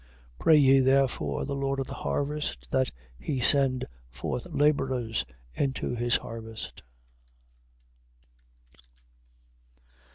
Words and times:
9:38. 0.39 0.39
Pray 0.39 0.57
ye 0.57 0.79
therefore 0.79 1.45
the 1.45 1.55
Lord 1.55 1.79
of 1.79 1.85
the 1.85 1.93
harvest, 1.93 2.67
that 2.71 2.91
he 3.19 3.39
send 3.39 3.85
forth 4.09 4.47
labourers 4.49 5.27
into 5.55 5.93
his 5.93 6.17
harvest. 6.17 6.81